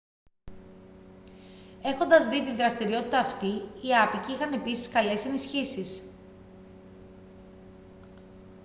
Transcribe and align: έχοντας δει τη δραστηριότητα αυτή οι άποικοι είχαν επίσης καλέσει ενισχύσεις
έχοντας 1.81 2.27
δει 2.27 2.45
τη 2.45 2.51
δραστηριότητα 2.55 3.19
αυτή 3.19 3.47
οι 3.81 3.95
άποικοι 4.05 4.31
είχαν 4.31 4.53
επίσης 4.53 4.89
καλέσει 4.89 5.27
ενισχύσεις 5.27 6.03